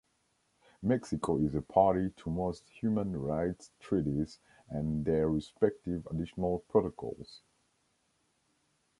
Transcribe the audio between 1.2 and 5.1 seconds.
is a party to most human rights treaties and